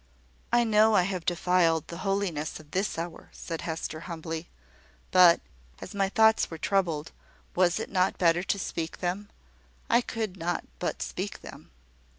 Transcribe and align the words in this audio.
"I 0.51 0.63
know 0.63 0.95
I 0.95 1.03
have 1.03 1.25
defiled 1.27 1.87
the 1.87 1.99
holiness 1.99 2.59
of 2.59 2.71
this 2.71 2.97
hour," 2.97 3.29
said 3.33 3.61
Hester, 3.61 3.99
humbly. 4.09 4.49
"But 5.11 5.41
as 5.79 5.93
my 5.93 6.09
thoughts 6.09 6.49
were 6.49 6.57
troubled, 6.57 7.11
was 7.53 7.79
it 7.79 7.91
not 7.91 8.17
better 8.17 8.41
to 8.41 8.57
speak 8.57 8.97
them? 8.97 9.29
I 9.91 10.01
could 10.01 10.37
not 10.37 10.63
but 10.79 11.03
speak 11.03 11.41
them." 11.41 11.69